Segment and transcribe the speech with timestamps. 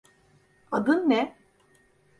[0.71, 1.35] Adin ne?